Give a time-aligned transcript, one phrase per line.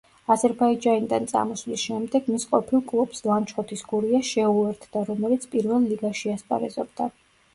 [0.33, 7.11] აზერბაიჯანიდან წამოსვლის შემდეგ მის ყოფილ კლუბს, ლანჩხუთის „გურიას“ შეუერთდა, რომელიც პირველ ლიგაში ასპარეზობდა.